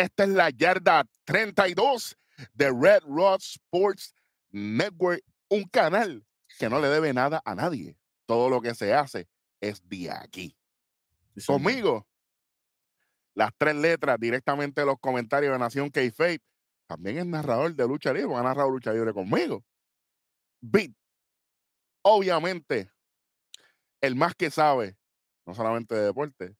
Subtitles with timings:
[0.00, 2.16] Esta es la yarda 32
[2.54, 4.14] de Red Rod Sports
[4.50, 6.24] Network, un canal
[6.58, 7.98] que no le debe nada a nadie.
[8.24, 9.28] Todo lo que se hace
[9.60, 10.56] es de aquí.
[11.46, 12.06] Conmigo,
[13.34, 16.00] las tres letras directamente de los comentarios de Nación k
[16.86, 19.62] También es narrador de lucha libre, ha narrado lucha libre conmigo.
[20.62, 20.92] Beat.
[22.00, 22.90] Obviamente,
[24.00, 24.96] el más que sabe,
[25.44, 26.56] no solamente de deporte,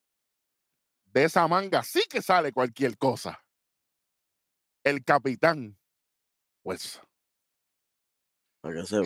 [1.12, 3.44] de esa manga sí que sale cualquier cosa.
[4.84, 5.76] El capitán
[6.62, 7.00] pues.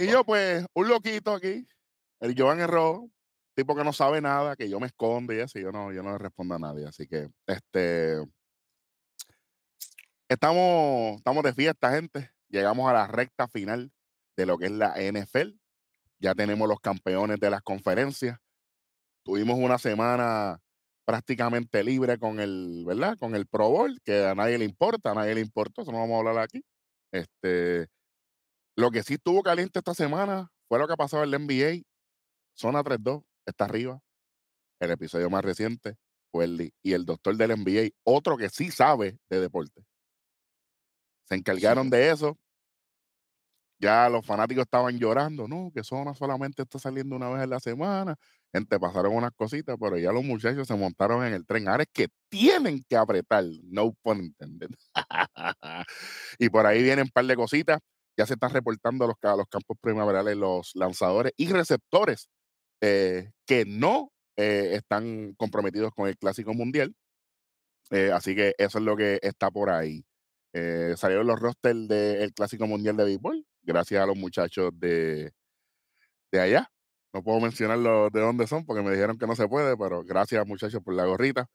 [0.00, 1.66] Y yo, pues, un loquito aquí,
[2.20, 3.08] el Joan Erro,
[3.54, 6.12] tipo que no sabe nada, que yo me escondo y así, yo no, yo no
[6.12, 6.86] le respondo a nadie.
[6.86, 8.16] Así que, este.
[10.28, 12.30] Estamos, estamos de fiesta, gente.
[12.48, 13.92] Llegamos a la recta final
[14.36, 15.52] de lo que es la NFL.
[16.18, 18.38] Ya tenemos los campeones de las conferencias.
[19.22, 20.60] Tuvimos una semana
[21.04, 23.16] prácticamente libre con el, ¿verdad?
[23.18, 25.98] Con el Pro Bowl, que a nadie le importa, a nadie le importa, eso no
[25.98, 26.62] vamos a hablar aquí.
[27.12, 27.88] Este,
[28.76, 31.82] lo que sí estuvo caliente esta semana fue lo que ha pasado en la NBA.
[32.56, 34.00] Zona 3-2, está arriba.
[34.80, 35.96] El episodio más reciente
[36.42, 39.84] el y el doctor del NBA, otro que sí sabe de deporte.
[41.24, 42.38] Se encargaron de eso.
[43.78, 47.60] Ya los fanáticos estaban llorando, no, que Zona solamente está saliendo una vez en la
[47.60, 48.16] semana.
[48.54, 51.68] Gente, pasaron unas cositas, pero ya los muchachos se montaron en el tren.
[51.68, 54.68] Ahora que tienen que apretar, no pun intended.
[56.38, 57.80] y por ahí vienen un par de cositas
[58.16, 62.28] ya se están reportando los, los campos primaverales los lanzadores y receptores
[62.80, 66.94] eh, que no eh, están comprometidos con el Clásico Mundial.
[67.90, 70.04] Eh, así que eso es lo que está por ahí.
[70.96, 75.32] salieron los rosters del Clásico Mundial de Béisbol, gracias a los muchachos de,
[76.32, 76.70] de allá.
[77.14, 80.44] No puedo mencionar de dónde son porque me dijeron que no se puede, pero gracias
[80.46, 81.46] muchachos por la gorrita.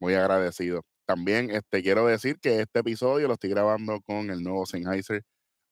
[0.00, 0.82] Muy agradecido.
[1.06, 5.22] También este, quiero decir que este episodio lo estoy grabando con el nuevo Sennheiser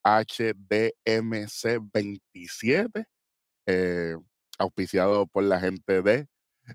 [0.04, 3.04] HDMC27,
[3.66, 4.16] eh,
[4.59, 6.26] auspiciado por la gente de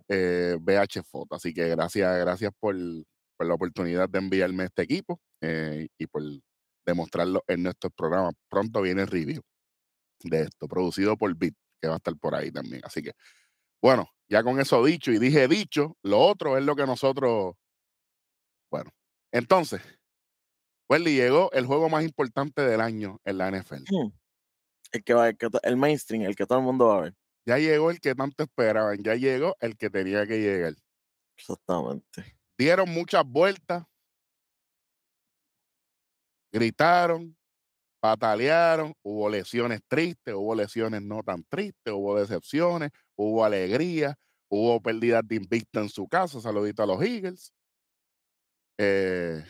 [0.09, 1.35] eh, BH Foto.
[1.35, 6.23] Así que gracias, gracias por, la oportunidad de enviarme este equipo eh, y por
[6.85, 8.31] demostrarlo en nuestro programa.
[8.49, 9.41] Pronto viene el review
[10.23, 12.81] de esto, producido por Bit, que va a estar por ahí también.
[12.83, 13.13] Así que,
[13.81, 17.55] bueno, ya con eso dicho y dije dicho, lo otro es lo que nosotros,
[18.71, 18.91] bueno,
[19.31, 19.81] entonces,
[20.89, 23.83] Welly, llegó el juego más importante del año en la NFL.
[23.89, 24.11] Hmm.
[24.91, 27.15] El que va, el, mainstream, el que todo el mundo va a ver.
[27.45, 30.73] Ya llegó el que tanto esperaban, ya llegó el que tenía que llegar.
[31.37, 32.37] Exactamente.
[32.57, 33.83] Dieron muchas vueltas,
[36.51, 37.34] gritaron,
[38.05, 44.15] patalearon, hubo lesiones tristes, hubo lesiones no tan tristes, hubo decepciones, hubo alegría,
[44.47, 47.51] hubo pérdidas de invicta en su casa, saludito a los Eagles.
[48.77, 49.43] Eh,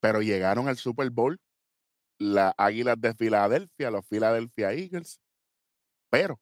[0.00, 1.38] pero llegaron al Super Bowl
[2.18, 5.20] las Águilas de Filadelfia, los Philadelphia Eagles,
[6.08, 6.40] pero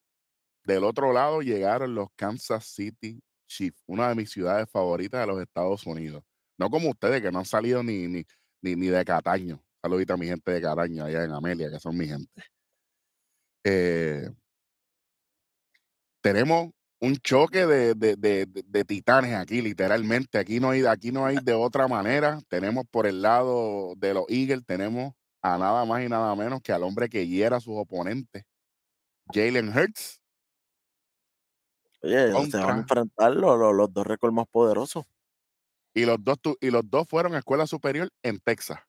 [0.65, 5.43] del otro lado llegaron los Kansas City Chiefs, una de mis ciudades favoritas de los
[5.43, 6.23] Estados Unidos.
[6.57, 8.25] No como ustedes que no han salido ni, ni,
[8.63, 9.61] ni, de Cataño.
[9.89, 12.43] Saludito a mi gente de Cataño, allá en Amelia, que son mi gente.
[13.65, 14.29] Eh,
[16.21, 20.37] tenemos un choque de, de, de, de, titanes aquí, literalmente.
[20.37, 22.39] Aquí no, hay, aquí no hay de otra manera.
[22.49, 26.73] Tenemos por el lado de los Eagles, tenemos a nada más y nada menos que
[26.73, 28.45] al hombre que hiera a sus oponentes,
[29.33, 30.21] Jalen Hurts.
[32.03, 35.07] Oye, se van a enfrentar los, los, dos récords más poderosos.
[35.95, 38.81] Y los dos, y los dos fueron a escuela superior en Texas.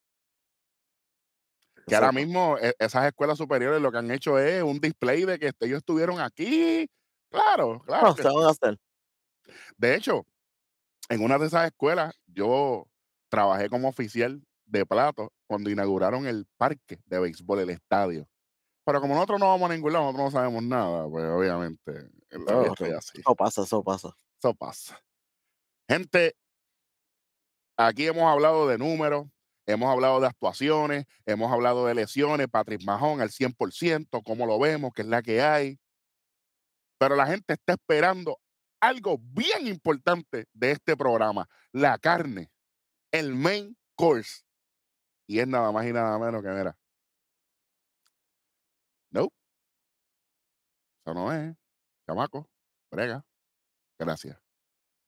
[1.89, 5.39] Que ahora mismo e, esas escuelas superiores lo que han hecho es un display de
[5.39, 6.89] que ellos estuvieron aquí
[7.29, 8.15] Claro, claro.
[9.77, 10.25] De hecho,
[11.09, 12.87] en una de esas escuelas, yo
[13.29, 18.27] trabajé como oficial de plato cuando inauguraron el parque de béisbol, el estadio.
[18.83, 22.09] Pero como nosotros no vamos a ningún lado, nosotros no sabemos nada, pues obviamente.
[22.29, 24.15] Eso pasa, eso pasa.
[24.39, 24.99] Eso pasa.
[25.87, 26.35] Gente,
[27.77, 29.27] aquí hemos hablado de números,
[29.71, 34.91] hemos hablado de actuaciones, hemos hablado de lesiones, Patrick Mahón al 100%, cómo lo vemos,
[34.95, 35.79] qué es la que hay.
[36.97, 38.39] Pero la gente está esperando
[38.81, 42.51] algo bien importante de este programa, la carne,
[43.11, 44.43] el main course.
[45.27, 46.75] Y es nada más y nada menos que, mira.
[49.11, 49.29] No.
[51.05, 51.55] Eso no es.
[52.07, 52.49] Chamaco.
[52.91, 53.23] Brega.
[53.99, 54.37] Gracias.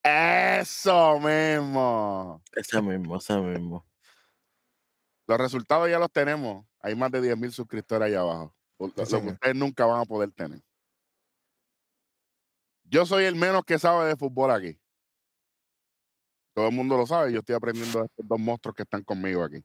[0.03, 2.41] Eso mismo.
[2.53, 3.90] Eso mismo, eso mismo.
[5.31, 6.65] Los resultados ya los tenemos.
[6.81, 8.53] Hay más de 10 mil suscriptores ahí abajo.
[8.77, 10.61] Lo que ustedes nunca van a poder tener.
[12.83, 14.77] Yo soy el menos que sabe de fútbol aquí.
[16.53, 17.31] Todo el mundo lo sabe.
[17.31, 19.63] Yo estoy aprendiendo de estos dos monstruos que están conmigo aquí.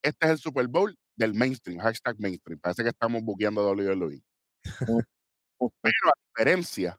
[0.00, 2.58] Este es el Super Bowl del mainstream, hashtag mainstream.
[2.58, 4.24] Parece que estamos buqueando WWE.
[4.78, 6.98] Pero a diferencia,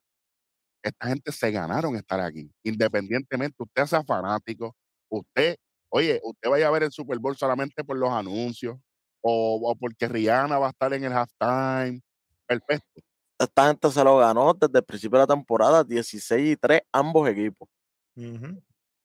[0.83, 2.53] esta gente se ganaron estar aquí.
[2.61, 4.75] Independientemente, usted sea fanático,
[5.09, 5.57] usted,
[5.89, 8.77] oye, usted vaya a ver el Super Bowl solamente por los anuncios
[9.21, 12.01] o, o porque Rihanna va a estar en el halftime.
[12.47, 13.01] Perfecto.
[13.37, 17.27] Esta gente se lo ganó desde el principio de la temporada, 16 y 3, ambos
[17.27, 17.67] equipos.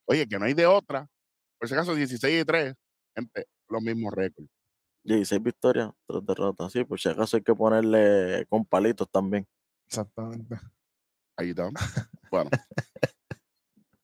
[0.07, 1.09] Oye, que no hay de otra.
[1.59, 2.75] Por si acaso, 16 y 3,
[3.15, 4.49] gente, los mismos récords.
[5.03, 6.73] 16 victorias, 3 derrotas.
[6.73, 9.47] Sí, por si acaso hay que ponerle con palitos también.
[9.89, 10.61] Exactamente.
[11.37, 11.69] Ahí está.
[12.31, 12.51] Bueno.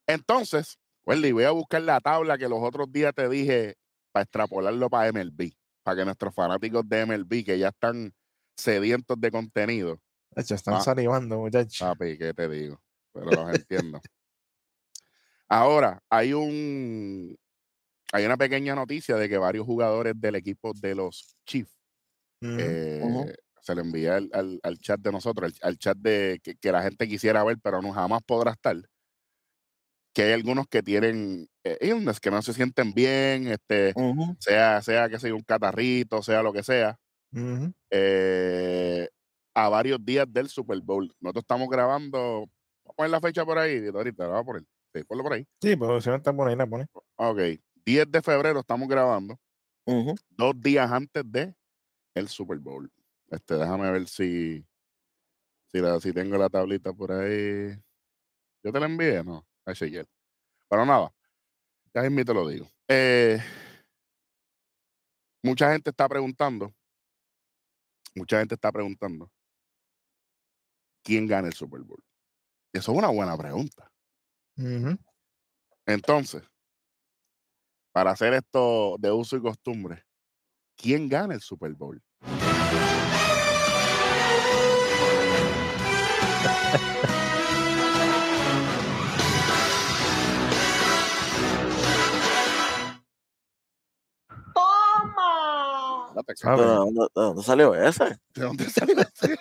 [0.08, 3.76] Entonces, Wendy, voy a buscar la tabla que los otros días te dije
[4.12, 5.52] para extrapolarlo para MLB.
[5.82, 8.12] Para que nuestros fanáticos de MLB, que ya están
[8.56, 10.00] sedientos de contenido,
[10.34, 10.80] De hecho, están Ah.
[10.80, 11.78] salivando, muchachos.
[11.78, 12.80] papi, ¿qué te digo?
[13.12, 14.00] Pero los entiendo.
[15.48, 17.36] Ahora, hay un
[18.12, 21.72] hay una pequeña noticia de que varios jugadores del equipo de los Chiefs
[22.58, 23.00] eh,
[23.62, 26.72] se le envía al, al- al chat de nosotros, al, al chat de que, que
[26.72, 28.76] la gente quisiera ver, pero no jamás podrá estar.
[30.16, 33.92] Que hay algunos que tienen eh, illness, que no se sienten bien, este,
[34.38, 36.98] sea, sea que sea un catarrito, sea lo que sea,
[37.90, 39.08] eh,
[39.54, 41.14] a varios días del Super Bowl.
[41.20, 42.48] Nosotros estamos grabando, vamos
[42.86, 44.62] a poner la fecha por ahí, ahorita, la voy a poner.
[44.94, 45.46] Sí, ponlo por ahí.
[45.60, 46.86] Sí, pero si no está por ahí, la pone.
[47.16, 47.38] Ok,
[47.84, 49.38] 10 de febrero estamos grabando,
[50.30, 51.54] dos días antes de
[52.14, 52.90] el Super Bowl.
[53.28, 54.64] Este, déjame ver si,
[55.70, 57.76] si, la- si tengo la tablita por ahí.
[58.64, 60.06] Yo te la envié, no, a.
[60.68, 61.12] Pero nada,
[61.94, 62.66] ya mismo te lo digo.
[62.88, 63.38] Eh,
[65.42, 66.74] mucha gente está preguntando,
[68.14, 69.30] mucha gente está preguntando,
[71.02, 72.02] ¿quién gana el Super Bowl?
[72.72, 73.90] Eso es una buena pregunta.
[75.86, 76.42] Entonces,
[77.92, 80.04] para hacer esto de uso y costumbre,
[80.76, 82.02] ¿quién gana el Super Bowl?
[96.36, 96.62] ¿Sabe?
[96.62, 98.04] ¿De dónde, de dónde salió ese?
[98.34, 99.38] ¿De dónde salió ese?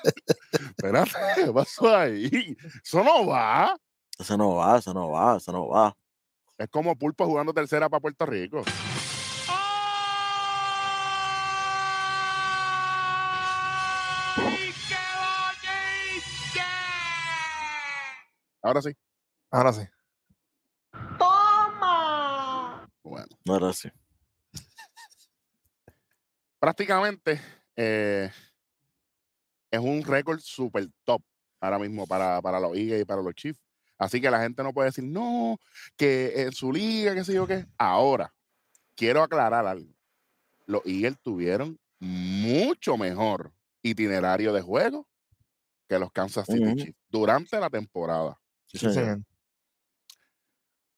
[0.53, 2.55] Espérate, ¿qué pasó ahí?
[2.81, 3.75] Eso no va.
[4.17, 5.93] Ese no va, ese no va, ese no va.
[6.57, 8.63] Es como Pulpo jugando tercera para Puerto Rico.
[18.61, 18.91] Ahora sí.
[19.51, 19.81] Ahora sí.
[23.03, 23.89] Bueno, No era así.
[26.65, 27.39] Prácticamente
[27.75, 28.31] eh,
[29.69, 31.21] es un récord super top
[31.61, 33.61] ahora mismo para, para los Eagles y para los Chiefs.
[33.99, 35.59] Así que la gente no puede decir, no,
[35.95, 37.67] que en su liga, qué sé yo qué.
[37.77, 38.33] Ahora,
[38.95, 39.93] quiero aclarar algo.
[40.65, 43.53] Los Eagles tuvieron mucho mejor
[43.83, 45.07] itinerario de juego
[45.87, 46.75] que los Kansas City.
[46.77, 48.39] Chiefs durante la temporada.
[48.65, 48.99] Sí, Sí.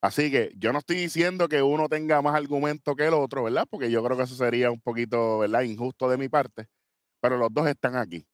[0.01, 3.65] Así que yo no estoy diciendo que uno tenga más argumento que el otro, ¿verdad?
[3.69, 5.61] Porque yo creo que eso sería un poquito, ¿verdad?
[5.61, 6.67] Injusto de mi parte.
[7.19, 8.25] Pero los dos están aquí.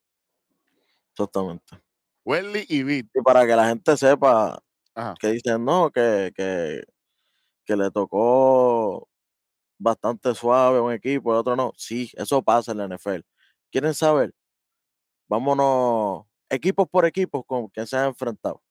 [1.12, 1.80] Exactamente.
[2.24, 3.06] Welly y Beat.
[3.14, 4.62] Y para que la gente sepa
[4.94, 5.14] Ajá.
[5.20, 6.82] que dicen, no, que, que,
[7.64, 9.08] que le tocó
[9.78, 11.72] bastante suave a un equipo, el otro no.
[11.76, 13.20] Sí, eso pasa en la NFL.
[13.70, 14.34] ¿Quieren saber?
[15.28, 18.63] Vámonos equipos por equipos con quien se han enfrentado.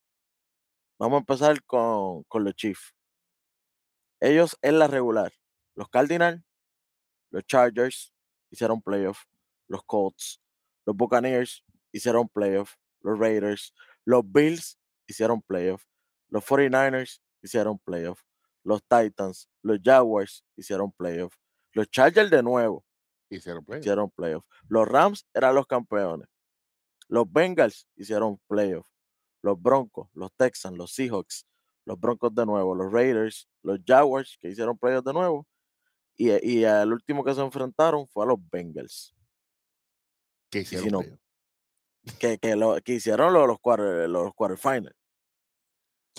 [0.98, 2.94] Vamos a empezar con, con los Chiefs.
[4.20, 5.32] Ellos en la regular.
[5.74, 6.42] Los Cardinals,
[7.30, 8.12] los Chargers
[8.50, 9.24] hicieron playoff.
[9.68, 10.40] Los Colts,
[10.86, 12.74] los Buccaneers hicieron playoff.
[13.00, 13.74] Los Raiders,
[14.04, 15.84] los Bills hicieron playoff.
[16.28, 18.20] Los 49ers hicieron playoff.
[18.62, 21.34] Los Titans, los Jaguars hicieron playoff.
[21.72, 22.84] Los Chargers de nuevo
[23.28, 23.80] Hicieron play.
[23.80, 24.44] hicieron playoff.
[24.68, 26.28] Los Rams eran los campeones.
[27.08, 28.86] Los Bengals hicieron playoff.
[29.44, 31.46] Los Broncos, los Texans, los Seahawks,
[31.84, 35.46] los Broncos de nuevo, los Raiders, los Jaguars que hicieron playoff de nuevo.
[36.16, 39.14] Y, y el último que se enfrentaron fue a los Bengals,
[40.50, 41.18] Que hicieron si no- playoff.
[42.18, 44.96] que, que, lo, que hicieron los, los, quarter- los quarterfinals.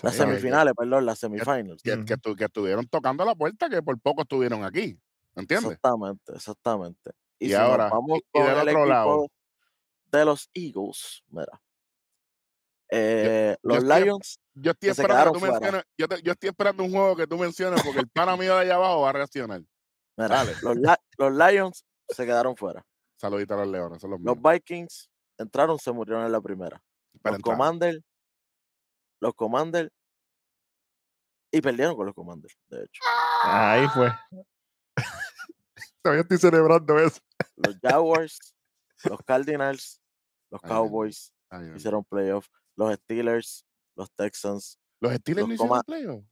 [0.03, 1.81] Las Sí, semi- semifinales, perdón, las semifinals.
[1.81, 4.99] Que, que, estuvieron tocando la puerta, que por poco estuvieron aquí.
[5.35, 5.71] ¿Entiendes?
[5.71, 7.11] Exactamente, exactamente.
[7.39, 9.15] Y, Y si ahora, vamos y- y con del el otro lado.
[9.23, 9.31] equipo
[10.17, 11.61] de los Eagles, mira.
[12.91, 15.53] Eh, yo los Lions, Yo estoy esperando que quedaron tú fuera.
[15.59, 18.55] menciones, yo, te- yo estoy esperando un juego que tú menciones porque el pana mío
[18.55, 19.61] de allá abajo va a reaccionar.
[20.17, 20.53] mira, Dale.
[20.61, 22.85] los, Li- los Lions se quedaron fuera.
[23.19, 24.35] Saludito a los leones, son los Los.
[24.41, 26.81] Vikings entraron, se murieron en la primera.
[27.21, 27.43] Para Los.
[27.43, 28.01] Commanders,
[29.21, 29.89] los Commanders
[31.51, 33.01] Y perdieron con los Commanders, de hecho.
[33.43, 34.11] Ahí fue.
[36.03, 37.19] Todavía estoy celebrando eso.
[37.55, 38.37] Los Jaguars,
[39.05, 40.01] los Cardinals,
[40.51, 40.61] los.
[40.61, 42.47] Cowboys Ay, hicieron playoff.
[42.75, 43.65] Los Steelers,
[43.95, 46.23] los Texans, Los Steelers los no hicieron playoff.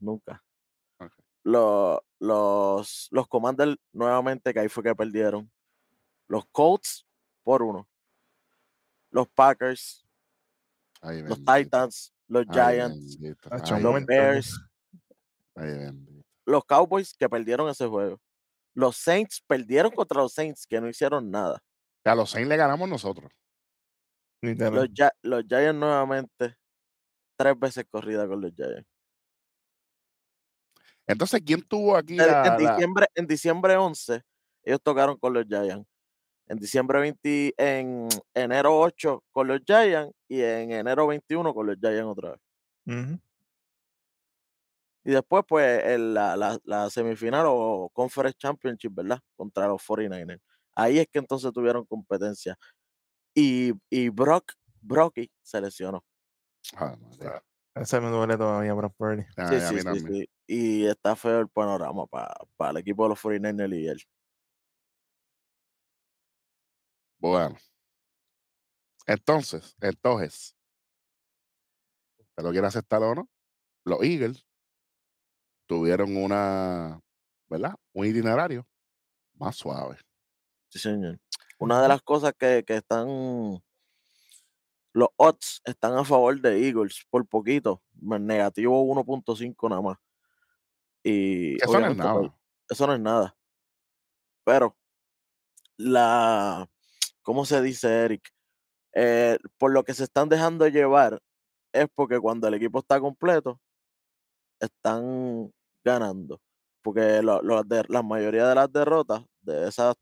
[0.00, 0.42] nunca.
[1.44, 5.50] Los, los, los Commanders, nuevamente, que ahí fue que perdieron.
[6.26, 7.06] Los Colts,
[7.42, 7.88] por uno.
[9.10, 10.04] Los Packers,
[11.00, 11.38] Ay, los.
[11.38, 13.18] Titans, los Giants,
[13.50, 14.04] Ay, los.
[14.04, 14.60] Bears,
[16.44, 18.20] los Cowboys, que perdieron ese juego.
[18.74, 21.62] Los Saints perdieron contra los Saints, que no hicieron nada.
[22.04, 23.30] A los Saints le ganamos nosotros.
[24.76, 26.56] Los, Gi- los Giants nuevamente,
[27.36, 28.86] tres veces corrida con los Giants.
[31.06, 34.22] Entonces, ¿quién tuvo aquí En, la, en la- diciembre, en diciembre 11,
[34.62, 35.86] ellos tocaron con los Giants.
[36.48, 41.76] En diciembre 20, en enero 8 con los Giants y en enero 21 con los
[41.80, 42.40] Giants otra vez.
[42.86, 43.20] Ujú.
[45.04, 49.20] Y después, pues, en la, la, la semifinal o Conference Championship, ¿verdad?
[49.36, 50.40] Contra los 49ers.
[50.74, 52.56] Ahí es que entonces tuvieron competencia.
[53.40, 56.04] Y, y Brock, Brocky se lesionó.
[56.74, 57.40] Ah, madre.
[57.76, 59.22] Ese me duele todavía, Brock Purdy.
[59.36, 60.30] Ay, Sí, sí, sí.
[60.48, 64.02] Y está feo el panorama para el equipo de los 49ers y él.
[67.20, 67.56] Bueno.
[69.06, 70.56] Entonces, entonces,
[72.34, 73.28] ¿te lo quiere aceptar o no?
[73.84, 74.44] Los Eagles
[75.66, 77.00] tuvieron una,
[77.48, 77.74] ¿verdad?
[77.92, 78.66] Un itinerario
[79.34, 79.98] más suave.
[80.70, 81.18] Sí, señor.
[81.58, 83.08] Una de las cosas que, que están.
[84.92, 87.82] Los odds están a favor de Eagles por poquito.
[88.00, 89.98] Negativo 1.5 nada más.
[91.02, 92.38] Y eso no es pues, nada.
[92.70, 93.36] eso no es nada.
[94.44, 94.76] Pero
[95.76, 96.68] la.
[97.22, 98.32] ¿Cómo se dice, Eric?
[98.94, 101.20] Eh, por lo que se están dejando llevar
[101.72, 103.60] es porque cuando el equipo está completo,
[104.58, 105.52] están
[105.84, 106.40] ganando.
[106.82, 109.94] Porque lo- lo de- la mayoría de las derrotas, de esas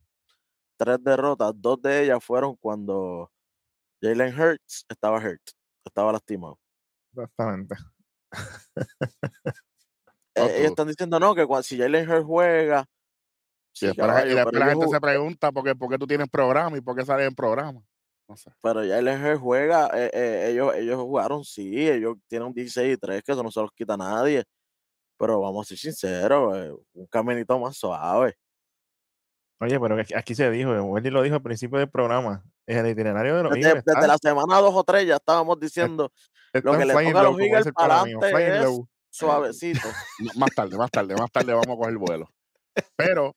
[0.76, 3.30] tres derrotas, dos de ellas fueron cuando
[4.02, 5.40] Jalen Hurts estaba hurt,
[5.84, 6.58] estaba lastimado.
[7.12, 7.74] Exactamente.
[10.38, 12.84] Eh, tú- ellos están diciendo no, que cuando, si Jalen Hurts juega,
[13.72, 16.28] Y sí, después, y después la gente se pregunta por qué, por qué tú tienes
[16.28, 17.82] programa y por qué sales en programa.
[18.28, 18.50] No sé.
[18.60, 22.98] pero Jalen Hurts juega, eh, eh, ellos, ellos jugaron, sí, ellos tienen un 16 y
[22.98, 24.44] 3, que eso no se los quita nadie.
[25.18, 28.34] Pero vamos a ser sinceros, eh, un caminito más suave.
[29.60, 32.44] Oye, pero aquí- se dijo, Wendy lo dijo al principio del programa.
[32.66, 35.58] Es el itinerario de los Desde, desde Está, la semana 2 o 3 ya estábamos
[35.58, 36.12] diciendo
[36.52, 38.88] lo que le toca a los Eagles para adelante es low.
[39.10, 39.88] suavecito.
[40.36, 42.30] Más tarde, más tarde, más tarde vamos a coger vuelo.
[42.96, 43.34] Pero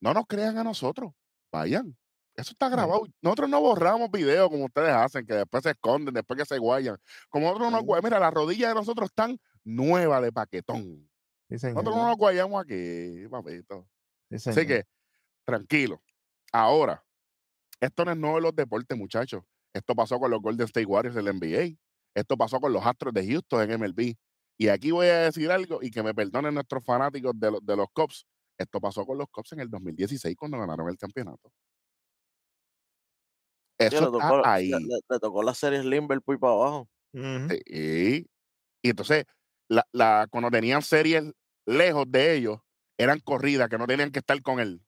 [0.00, 1.12] no nos crean a nosotros.
[1.50, 1.96] Vayan.
[2.34, 3.06] Eso está grabado.
[3.20, 6.96] Nosotros no borramos videos como ustedes hacen, que después se esconden, después que se guayan.
[7.28, 8.04] Como nosotros no guayamos.
[8.10, 11.08] Mira, las rodillas de nosotros están nuevas de paquetón.
[11.48, 13.86] Nosotros no nos guayamos aquí, papito.
[14.30, 14.84] Sí, Así que,
[15.44, 16.02] tranquilo.
[16.52, 17.04] Ahora,
[17.80, 19.42] esto no es nuevo en los deportes, muchachos.
[19.74, 21.76] Esto pasó con los Golden State Warriors del NBA.
[22.14, 24.14] Esto pasó con los Astros de Houston en MLB.
[24.58, 27.76] Y aquí voy a decir algo y que me perdonen nuestros fanáticos de, los- de
[27.76, 28.26] los Cubs.
[28.58, 31.50] Esto pasó con los Cubs en el 2016 cuando ganaron el campeonato.
[33.80, 34.68] Sí, Eso le, está tocó, le- ahí.
[34.70, 36.88] le- le tocó la serie Limber para abajo.
[37.14, 38.26] Sí.
[38.84, 39.24] Y entonces,
[39.68, 41.24] la, la- cuando tenían series
[41.66, 42.58] lejos de ellos,
[42.98, 44.82] eran corridas que no tenían que estar con él.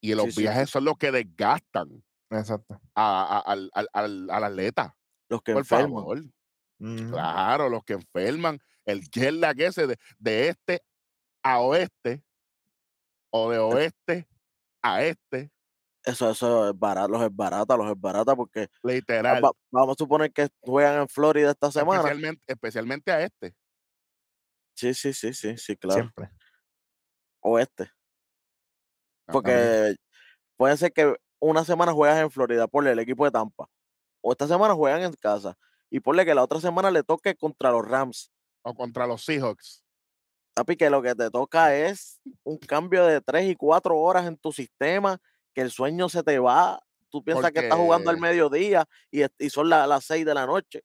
[0.00, 0.72] Y los Sí, viajes sí.
[0.72, 2.80] son los que desgastan Exacto.
[2.94, 4.96] a- a- al, al- al- al atleta.
[5.28, 5.90] Los que Por enferman.
[5.92, 6.22] favor.
[6.78, 10.80] Claro, los que enferman, el jet lag ese de, de este
[11.42, 12.22] a oeste
[13.30, 14.28] o de oeste
[14.82, 15.50] a este,
[16.04, 19.96] Eso, eso es barato, los es barata, los es barata porque ah, literal, va- vamos
[19.96, 21.98] a suponer que juegan en Florida esta semana.
[22.00, 23.54] especialmente, especialmente a este.
[24.74, 26.00] Sí, sí, sí, sí, sí, claro.
[26.02, 26.30] Siempre.
[27.40, 27.90] Oeste.
[29.32, 29.96] Porque
[30.56, 33.68] puede ser que una semana juegas en Florida, ponle el equipo de Tampa.
[34.22, 35.56] O esta semana juegan en casa.
[35.90, 38.30] Y ponle que la otra semana le toque contra los Rams.
[38.62, 39.82] O contra los Seahawks.
[40.54, 44.36] Papi, que lo que te toca es un cambio de tres y cuatro horas en
[44.36, 45.18] tu sistema,
[45.54, 46.80] que el sueño se te va.
[47.10, 50.46] Tú piensas que estás jugando al mediodía y, y son la- las seis de la
[50.46, 50.82] noche.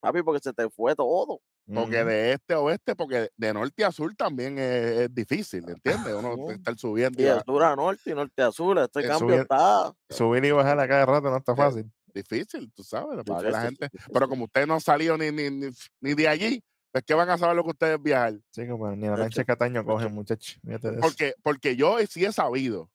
[0.00, 1.40] Papi, porque se te fue todo.
[1.72, 6.12] Porque de este a oeste, porque de norte a sur también es, es difícil, ¿entiendes?
[6.12, 6.50] Uno Ujú.
[6.50, 7.44] estar subiendo Y bajar.
[7.46, 8.78] sur a norte y norte a sur.
[8.78, 11.90] Este Eh, cambio subir- está Subir y bajar a cada rato no está fácil.
[12.12, 13.88] difícil, tú sabes, que la difícil, gente.
[13.90, 14.12] difícil.
[14.12, 15.68] Pero como ustedes no han salido ni, ni, ni,
[16.00, 18.34] ni de allí, pues que van a saber lo que ustedes viajar.
[18.52, 19.88] Chicos, pero ni la Hecho, lancha de Cataño hecho.
[19.88, 20.58] cogen, muchachos.
[20.62, 20.78] De.
[21.00, 22.90] Porque, porque yo sí he sabido,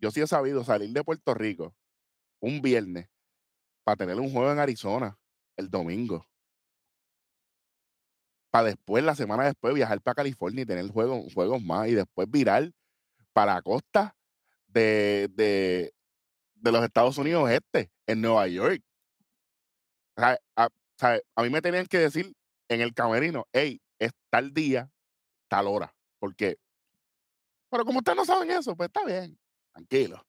[0.00, 1.74] yo sí he sabido salir de Puerto Rico
[2.40, 3.08] un viernes
[3.84, 5.16] para tener un juego en Arizona
[5.56, 6.26] el domingo.
[8.50, 12.30] Para después, la semana después, viajar para California y tener juegos, juegos más y después
[12.30, 12.70] virar
[13.32, 14.16] para la costa
[14.66, 15.94] de, de,
[16.54, 18.82] de los Estados Unidos este, en Nueva York.
[20.16, 20.36] A,
[20.98, 22.32] sea, a mí me tenían que decir
[22.68, 24.90] en el camerino, hey, es tal día,
[25.48, 25.94] tal hora.
[26.18, 26.58] Porque,
[27.70, 29.38] pero como ustedes no saben eso, pues está bien,
[29.72, 30.22] tranquilo.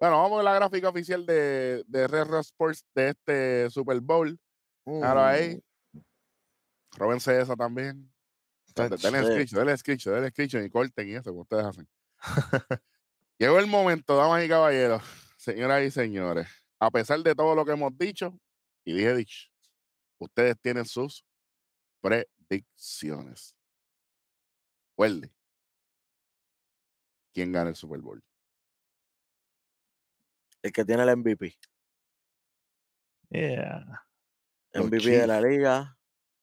[0.00, 4.38] Bueno, vamos a la gráfica oficial de, de Red Rock Sports de este Super Bowl.
[4.86, 5.60] Ahora ahí.
[6.96, 8.12] Róbense esa también.
[8.74, 9.24] Denle Sí.
[9.26, 11.88] screenshot, denle screenshot, denle screenshot y corten y eso que ustedes hacen.
[13.38, 15.02] Llegó el momento, damas y caballeros,
[15.36, 16.48] señoras y señores.
[16.78, 18.38] A pesar de todo lo que hemos dicho,
[18.84, 19.48] y dije dicho,
[20.18, 21.24] ustedes tienen sus
[22.00, 23.56] predicciones.
[24.96, 25.32] Weldy,
[27.32, 28.22] ¿quién gana el Super Bowl?
[30.62, 31.56] El que tiene el MVP.
[33.30, 34.06] Yeah.
[34.72, 35.97] Los MVP de la liga.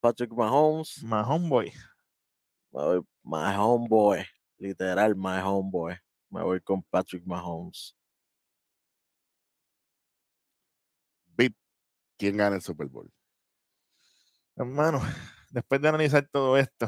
[0.05, 1.01] Patrick Mahomes.
[1.01, 1.73] My homeboy.
[2.71, 4.23] Me voy, my homeboy.
[4.59, 5.97] Literal, my homeboy.
[6.29, 7.97] Me voy con Patrick Mahomes.
[11.35, 11.53] Beat,
[12.19, 13.11] ¿quién gana el Super Bowl?
[14.55, 15.01] Hermano,
[15.49, 16.87] después de analizar todo esto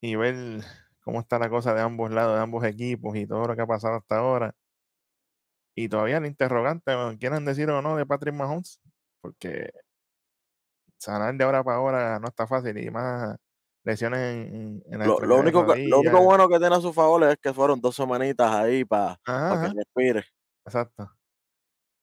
[0.00, 0.64] y ver
[1.04, 3.66] cómo está la cosa de ambos lados, de ambos equipos y todo lo que ha
[3.68, 4.52] pasado hasta ahora,
[5.76, 8.80] y todavía el interrogante, quieran decir o no, de Patrick Mahomes,
[9.20, 9.70] porque
[11.02, 13.36] sanar de ahora para ahora no está fácil y más
[13.84, 16.92] lesiones en, en- la Lo, lo único, que- lo único bueno que tiene a su
[16.92, 20.24] favor es que fueron dos semanitas ahí para Ajá, que respire.
[20.64, 21.10] exacto.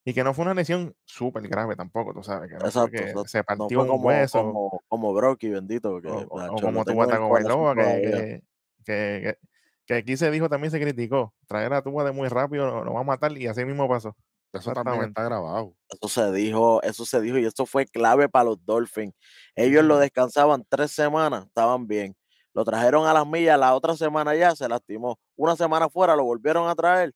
[0.06, 2.92] Y que no fue una lesión súper grave tampoco, tú sabes, que no Exacto.
[2.92, 4.40] que se partió un como, hueso.
[4.42, 6.02] como, como Brocky, bendito.
[6.02, 8.44] Que, o, como el corazón Tagovailoa, que,
[8.86, 9.38] que,
[9.86, 11.34] que, aquí se dijo, también se criticó.
[11.48, 14.16] Traer a Tua de muy rápido lo, lo va a matar y así mismo pasó.
[14.54, 15.76] Eso también está grabado.
[15.90, 19.14] Eso se dijo, eso se dijo y eso fue clave para los Dolphins.
[19.56, 22.16] Ellos lo descansaban tres semanas, estaban bien.
[22.54, 25.20] Lo trajeron a las millas, la otra semana ya se lastimó.
[25.36, 27.14] Una semana fuera lo volvieron a traer.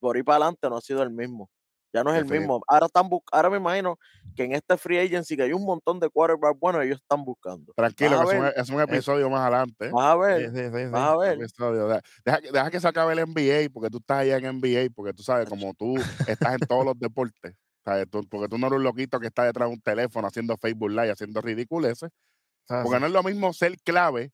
[0.00, 1.50] Por ahí para adelante no ha sido el mismo.
[1.92, 2.62] Ya no es el mismo.
[2.68, 3.98] Ahora están ahora me imagino
[4.36, 7.72] que en este free agency que hay un montón de quarterbacks buenos, ellos están buscando.
[7.74, 9.86] Tranquilo, que a es un, ver, es un episodio más adelante.
[9.86, 9.90] ¿eh?
[9.92, 11.38] vas a ver, sí, sí, vas a ver.
[12.24, 15.22] Deja, deja que- se acabe el NBA, porque tú estás allá en NBA, porque tú
[15.22, 18.08] sabes, como tú estás en todos los deportes, ¿sabes?
[18.08, 20.90] Tú- porque tú no eres un loquito que está detrás de un teléfono haciendo Facebook
[20.90, 22.10] Live, haciendo ridiculeces.
[22.68, 24.30] Ah, Porque no es lo mismo ser clave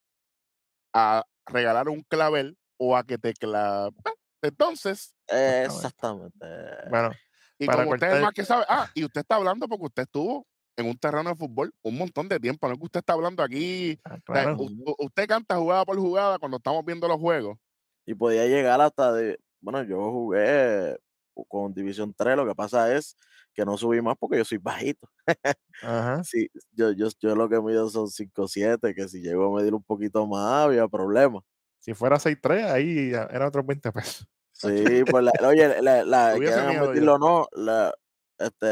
[0.92, 3.96] a regalar un clavel o a que te clave.
[4.42, 6.46] Entonces, Exactamente.
[6.90, 7.10] Bueno,
[7.58, 9.68] y Para como usted es el cortar- más que sabe, ah, y usted está hablando
[9.68, 12.84] porque usted estuvo en un terreno de fútbol un montón de tiempo, no es que
[12.84, 14.18] usted está hablando aquí, ah,
[14.58, 17.56] o sea, usted canta jugada por jugada cuando estamos viendo los juegos.
[18.06, 19.38] Y podía llegar hasta de.
[19.60, 20.96] Bueno, yo jugué
[21.48, 23.16] con División 3, lo que pasa es
[23.54, 25.08] que no subí más porque yo soy bajito.
[25.82, 26.22] Ajá.
[26.24, 29.82] Sí, yo, yo, yo lo que mido son 5'7", que si llego a medir un
[29.82, 31.40] poquito más había problema.
[31.80, 34.26] Si fuera 6-3, ahí era otros 20 pesos.
[34.58, 37.92] Sí, pues la, oye, la, la, admitirlo o no, la,
[38.38, 38.66] este,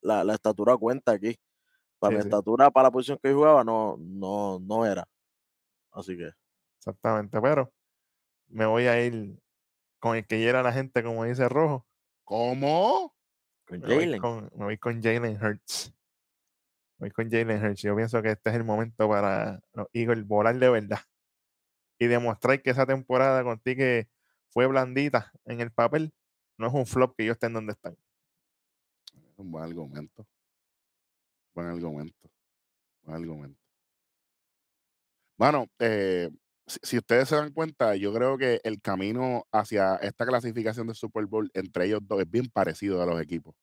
[0.00, 1.38] la, la estatura cuenta aquí.
[2.00, 2.28] Para Sí, mi sí.
[2.28, 5.06] estatura, para la posición que yo jugaba, no, no, no era.
[5.92, 6.30] Así que,
[6.78, 7.40] Exactamente.
[7.40, 7.72] Pero
[8.48, 9.38] me voy a ir
[10.00, 11.86] con el que hiera la gente, como dice Rojo.
[12.24, 13.14] ¿Cómo?
[13.66, 14.20] con Jalen.
[14.56, 15.94] me voy con Jalen Hurts.
[16.98, 17.82] Me voy con Jalen Hurts.
[17.82, 21.00] Yo pienso que este es el momento para los Eagles volar de verdad.
[21.98, 24.08] Y demostrar que esa temporada contigo que
[24.50, 26.12] fue blandita en el papel,
[26.58, 27.96] no es un flop que ellos estén donde están.
[29.36, 30.26] Un buen argumento.
[31.54, 32.30] Buen argumento.
[33.02, 33.58] Buen argumento.
[35.38, 36.28] Bueno, eh,
[36.66, 40.94] si, si ustedes se dan cuenta, yo creo que el camino hacia esta clasificación de
[40.94, 43.54] Super Bowl entre ellos dos es bien parecido a los equipos.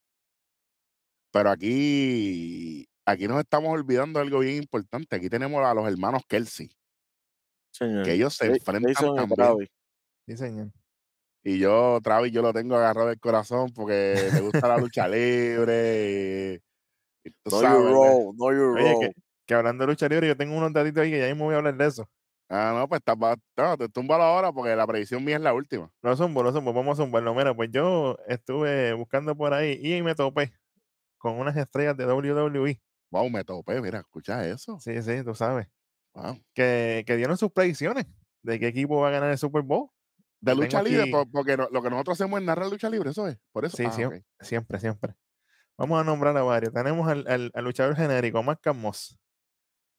[1.32, 5.16] Pero aquí, aquí nos estamos olvidando de algo bien importante.
[5.16, 6.72] Aquí tenemos a los hermanos Kelsey,
[7.70, 8.04] Señor.
[8.04, 9.70] que ellos se enfrentan también.
[10.28, 10.72] Sí, señor.
[11.44, 16.62] Y yo, Travis, yo lo tengo agarrado del corazón porque me gusta la lucha libre.
[17.26, 17.94] Y, y tú No sabes, you ¿ves?
[17.94, 19.00] roll, no you Oye, roll.
[19.00, 19.14] que,
[19.46, 21.58] que hablando de lucha libre, yo tengo unos datitos ahí que ya mismo voy a
[21.58, 22.10] hablar de eso.
[22.50, 25.92] Ah, no, pues está, no, te túmbalo ahora porque la predicción mía es la última.
[26.02, 27.34] No zumbo, no zumbo, vamos a zumbarlo.
[27.36, 30.54] Mira, pues yo estuve buscando por ahí y me topé
[31.18, 32.82] con unas estrellas de WWE.
[33.12, 34.80] Wow, me topé, mira, escucha eso.
[34.80, 35.68] Sí, sí, tú sabes.
[36.14, 36.40] Wow.
[36.54, 38.06] Que, que dieron sus predicciones
[38.44, 39.90] de qué equipo va a ganar el Super Bowl.
[40.40, 43.38] De lucha libre, aquí- porque lo que nosotros hacemos es narrar lucha libre, eso es.
[43.52, 43.76] Por eso.
[43.78, 44.24] Sí, ah, siem- ok.
[44.42, 45.16] siempre, siempre.
[45.78, 46.74] Vamos a nombrar a varios.
[46.74, 49.18] Tenemos al, al- al luchador genérico, Mark Moss.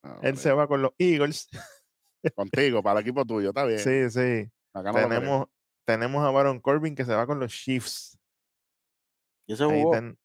[0.04, 1.48] Ah, Él se va con los Eagles.
[2.34, 3.78] Contigo, para el equipo tuyo, está bien.
[3.78, 4.50] Sí, sí.
[4.74, 4.98] Acá no.
[5.08, 5.46] Tenemos,
[5.86, 8.18] tenemos a Baron Corbin que se va con los Chiefs.
[9.46, 9.92] Y ese jugó.
[9.92, 10.18] ten-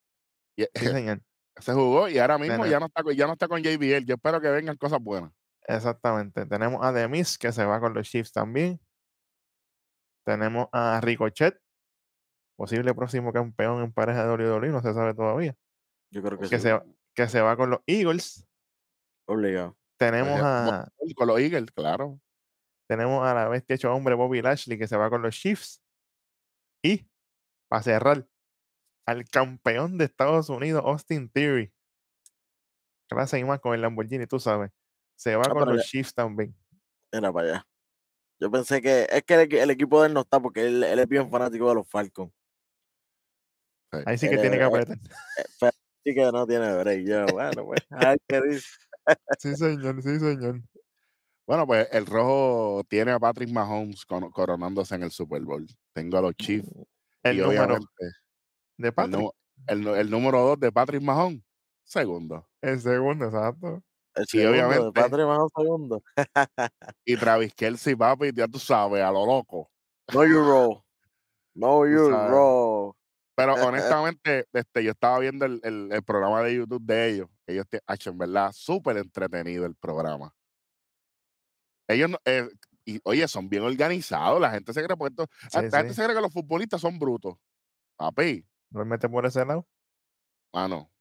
[0.58, 1.22] Y- sí, señor.
[1.58, 4.06] se jugó y ahora mismo ya no, está, con- ya no está con JBL.
[4.06, 5.32] Yo espero que vengan cosas buenas.
[5.68, 6.46] Exactamente.
[6.46, 8.80] Tenemos a Demis que se va con los Chiefs también.
[10.26, 11.60] Tenemos a Ricochet,
[12.58, 15.56] posible próximo campeón en pareja de WWE, no se sabe todavía.
[16.12, 16.64] Yo creo que, Que sí.
[16.64, 16.82] se,
[17.16, 18.48] que se va con los Eagles.
[19.28, 19.78] Obligado.
[19.98, 22.20] Tenemos a, Con los Eagles, claro.
[22.90, 25.82] tenemos a la bestia hecho hombre Bobby Lashley que se va con los Chiefs.
[26.84, 27.08] Y
[27.70, 28.28] para cerrar,
[29.06, 31.74] al campeón de Estados Unidos, Austin Theory.
[33.10, 34.72] Clase y más con el Lamborghini, tú sabes.
[35.16, 36.56] Se va Ah, con los Chiefs también.
[37.12, 37.68] Era para allá.
[38.44, 40.84] Yo pensé que es que el, equi- el equipo de él no está porque él,
[40.84, 42.30] él es bien fanático de los Falcons.
[44.06, 44.98] Ahí sí que Él tiene que es- apretar.
[44.98, 45.72] eh, pero
[46.04, 47.06] sí que no tiene break.
[47.06, 47.80] Yo, bueno, pues,
[48.28, 48.68] qué dice.
[49.40, 50.62] Sí, señor, sí, señor.
[51.48, 55.66] Bueno, pues el rojo tiene a Patrick Mahomes coronándose en el Super Bowl.
[55.94, 56.68] Tengo a los Chiefs
[57.24, 57.80] El y número
[58.78, 59.30] de el, Patrick.
[59.68, 61.42] el nu- el número dos de Patrick Mahomes,
[61.86, 62.46] segundo.
[62.62, 63.82] El segundo, exacto.
[64.16, 66.04] El Y segundo, de obviamente- Patrick Mahomes segundo.
[67.06, 69.70] Y Travis Kelsey, papi, ya tú sabes, a lo loco.
[70.14, 70.84] No you roll.
[71.56, 72.94] No you roll.
[73.36, 73.54] Pero
[74.04, 77.30] honestamente, este, yo estaba viendo el, el- el programa de YouTube de ellos.
[77.48, 80.34] Ellos, te, en verdad, súper entretenido el programa.
[81.88, 82.48] Ellos, no- eh,
[82.86, 84.40] y, oye, son bien organizados.
[84.40, 87.00] La gente se cree, porque esto- Sí, la gente se cree que los futbolistas son
[87.00, 87.36] brutos.
[87.98, 89.66] Papi, Lo mete por ese lado.
[90.54, 90.92] mano,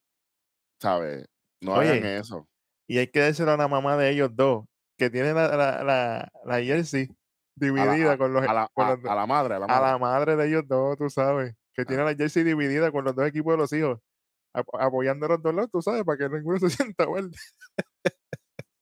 [0.81, 1.27] ¿sabes?
[1.61, 2.49] No Oye, hagan eso.
[2.93, 4.67] Y hay que dárselo a la mamá de ellos dos,
[4.99, 7.15] que tiene la, la, la, la jersey A la,
[7.57, 9.87] dividida con los, a la- con a- los- a la madre, a la a madre.
[9.93, 11.85] la madre de ellos dos, tú sabes, que Ah.
[11.87, 13.99] tiene la jersey dividida con los dos equipos de los hijos,
[14.53, 17.31] ap- apoyando a los dos lados, tú sabes, para que ninguno se sienta mal.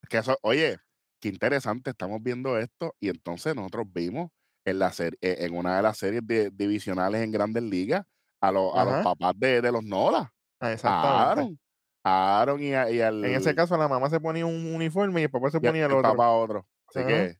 [0.09, 0.77] Que eso, oye,
[1.21, 4.29] qué interesante, estamos viendo esto y entonces nosotros vimos
[4.65, 8.05] en la serie, en una de las series de- divisionales en Grandes Ligas
[8.41, 11.41] a, los a los papás de, de los Nola, Ah, Exactamente.
[11.41, 11.59] Aaron,
[12.03, 15.21] a Aaron y, a- y al En ese caso, la mamá se ponía un uniforme
[15.21, 16.41] y el papá se y ponía el el otro.
[16.41, 16.67] otro.
[16.93, 17.35] Así que,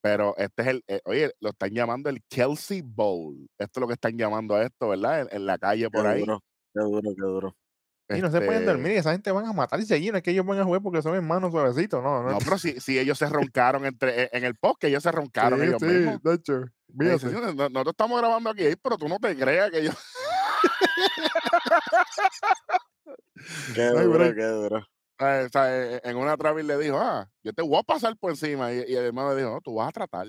[0.00, 3.48] pero este es el, eh, oye, lo están llamando el Kelsey Bowl.
[3.58, 5.22] Esto es lo que están llamando a esto, ¿verdad?
[5.22, 6.20] En, en la calle Qué por ahí.
[6.20, 6.40] duro.
[6.74, 7.56] Qué duro, qué duro.
[8.10, 10.22] Y no se pueden Este, dormir, y esa gente van a matarse allí, no es
[10.22, 12.30] que ellos van a jugar porque son hermanos suavecitos, no, no.
[12.30, 15.12] No, pero si, si ellos se roncaron entre, e, en el post, que ellos se
[15.28, 16.22] roncaron sí, ellos sí, mismos.
[16.22, 16.52] de hecho,
[16.94, 17.50] Me dice, fíjate.
[17.50, 19.90] "Sí, no- Nosotros estamos grabando aquí, pero tú no te creas que yo.
[23.74, 24.86] Qué duro, qué duro.
[25.20, 28.16] Eh, o sea, eh, en una Travis le dijo, ah, yo te voy a pasar
[28.16, 28.72] por encima.
[28.72, 30.26] Y, y el hermano le dijo, no, tú vas a tratar.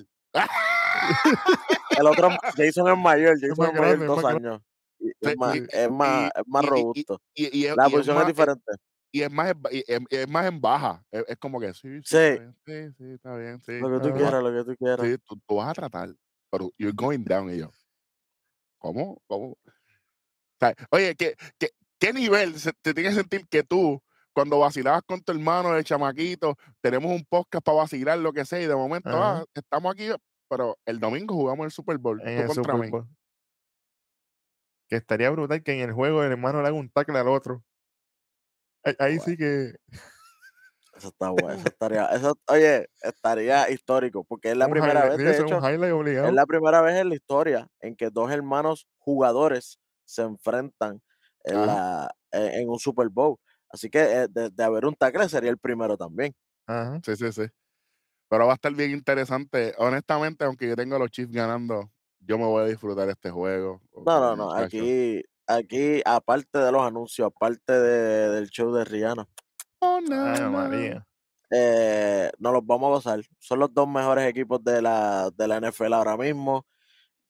[1.98, 4.62] El otro, Jason es mayor, Jason más es mayor grande, es dos más años.
[5.00, 7.22] Y Es más, y- es más, es más robusto.
[7.34, 8.72] Y, La posición es más, diferente.
[9.12, 9.54] y es más,
[10.10, 11.04] es, más en baja.
[11.12, 12.16] Es, como que sí, sí, Sí.
[12.18, 13.80] está bien, sí, está bien, sí.
[13.80, 15.06] Lo que tú quieras, lo que tú quieras.
[15.06, 16.10] sí, tú, tú vas a tratar,
[16.52, 17.50] pero you're going down.
[17.54, 17.72] Y yo,
[18.78, 19.22] ¿cómo?
[19.28, 19.52] ¿Cómo?
[19.52, 19.58] O
[20.60, 24.02] sea, oye, ¿qué, qué, qué nivel se- te tiene que sentir que tú,
[24.34, 28.62] cuando vacilabas con tu hermano de chamaquito, tenemos un podcast para vacilar, lo que sea,
[28.62, 30.10] y de momento, ah, estamos aquí,
[30.48, 33.08] pero el domingo jugamos el Super Bowl, en tú el contra Super mí.
[34.90, 37.64] Que estaría brutal que en el juego el hermano le haga un tackle al otro.
[38.84, 39.76] Ahí, ahí sí que
[40.96, 41.52] Eso está bueno.
[41.52, 45.60] Eso estaría, eso, oye, estaría histórico, porque es la un primera vez, de hecho,
[46.28, 51.02] es la primera vez en la historia en que dos hermanos jugadores se enfrentan
[51.44, 53.38] en, la, en, en un Super Bowl.
[53.72, 56.34] Así que eh, de, de haber un tackle sería el primero también.
[56.68, 57.00] Ajá.
[57.06, 57.44] Sí, sí, sí.
[58.30, 59.74] Pero va a estar bien interesante.
[59.78, 63.82] Honestamente, aunque yo tenga a los Chiefs ganando, yo me voy a disfrutar este juego.
[64.06, 64.52] No, no, no.
[64.54, 69.28] Aquí, aquí, aparte de los anuncios, aparte de- del show de Rihanna,
[69.80, 70.52] oh, no, Ay, no.
[70.52, 71.08] María.
[71.52, 73.22] eh, nos los vamos a gozar.
[73.40, 76.68] Son los dos mejores equipos de la, de la NFL ahora mismo.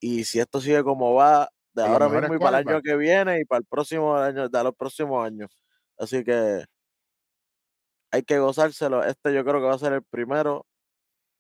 [0.02, 3.42] Y si esto sigue como va, de ahora mismo y para el año que viene
[3.42, 5.50] y para el próximo año, de los próximos años.
[5.98, 6.64] Así que
[8.12, 9.04] hay que gozárselo.
[9.04, 10.66] Este yo creo que va a ser el primero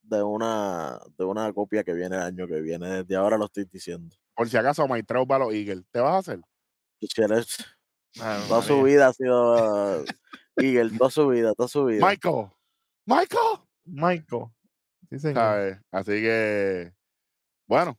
[0.01, 3.03] de una, de una copia que viene el año que viene.
[3.03, 4.15] Desde ahora lo estoy diciendo.
[4.35, 5.83] Por si acaso, Maitrao para los Eagles.
[5.91, 6.41] ¿Te vas a hacer?
[7.01, 7.57] Si eres-
[8.19, 10.05] Ay, toda su vida ha sido uh,
[10.57, 12.05] Eagle, toda su vida, toda su vida.
[12.07, 12.47] Michael.
[13.05, 13.59] Michael.
[13.85, 14.45] Michael.
[15.09, 15.35] Sí, señor.
[15.35, 15.77] ¿Sabes?
[15.91, 16.93] Así que,
[17.67, 17.97] bueno,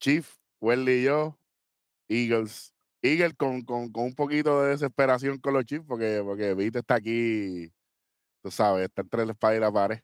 [0.00, 0.28] Chief,
[0.60, 1.38] Welly y yo,
[2.08, 2.74] Eagles.
[3.02, 6.96] Eagles con, con, con un poquito de desesperación con los Chiefs, porque, porque Vito está
[6.96, 7.72] aquí,
[8.42, 10.00] tú sabes, está entre la espada y la pared.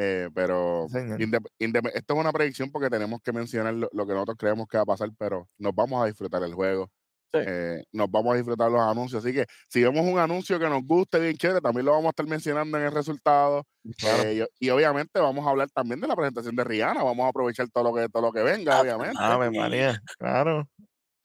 [0.00, 4.68] Eh, pero esto es una predicción porque tenemos que mencionar lo, lo que nosotros creemos
[4.68, 6.90] que va a pasar, pero nos vamos a disfrutar el juego.
[7.32, 7.40] Sí.
[7.44, 9.24] Eh, nos vamos a disfrutar los anuncios.
[9.24, 12.10] Así que si vemos un anuncio que nos guste bien chévere, también lo vamos a
[12.10, 13.64] estar mencionando en el resultado.
[13.98, 14.22] Claro.
[14.24, 17.02] Eh, y, y obviamente vamos a hablar también de la presentación de Rihanna.
[17.02, 19.18] Vamos a aprovechar todo lo que, todo lo que venga, Ah, obviamente.
[19.18, 20.00] Ave María.
[20.18, 20.68] Claro.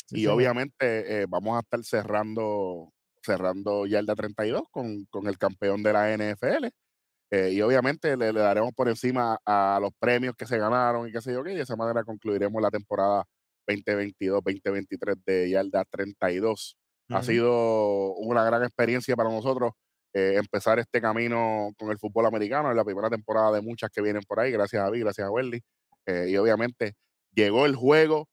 [0.07, 5.81] Sí, y obviamente eh, vamos a estar cerrando cerrando Yarda 32 con, con el campeón
[5.81, 6.67] de la NFL.
[7.31, 11.11] Eh, y obviamente le, le daremos por encima a, los premios que se ganaron y
[11.11, 11.53] qué sé yo qué.
[11.53, 13.23] Y de esa manera concluiremos la temporada
[13.67, 16.77] 2022-2023 de Yarda 32.
[17.09, 17.25] Ha Ujú.
[17.25, 19.73] sido una gran experiencia para nosotros
[20.13, 22.69] eh, empezar este camino con el fútbol americano.
[22.69, 24.51] Es la primera temporada de muchas que vienen por ahí.
[24.51, 25.61] Gracias a David, gracias a Welly.
[26.05, 26.93] Eh, y obviamente
[27.33, 28.27] llegó el juego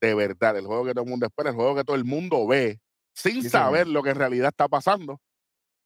[0.00, 2.46] de verdad, el juego que todo el mundo espera, el juego que todo el mundo
[2.46, 2.80] ve
[3.14, 3.94] sin Sí, saber señor.
[3.94, 5.20] lo que en realidad está pasando.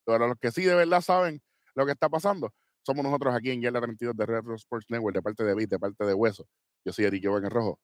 [0.07, 1.41] Pero los que sí de verdad saben
[1.75, 2.51] lo que está pasando,
[2.87, 5.79] somos nosotros aquí en Yarda 32 de Retro Sports Network, de parte de Beat, de
[5.79, 6.47] parte de Hueso.
[6.85, 7.81] Yo soy Eric Joven el Rojo.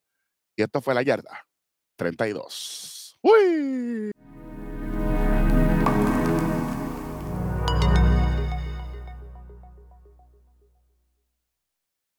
[0.55, 1.45] Y esto fue la Yarda
[1.97, 3.17] 32.
[3.21, 4.11] ¡Uy!